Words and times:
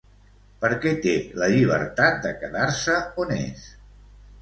Per 0.63 0.71
què 0.85 0.93
té 1.03 1.13
la 1.43 1.51
llibertat 1.53 2.19
de 2.27 2.35
quedar-se 2.43 3.01
on 3.27 3.39
és? 3.41 3.73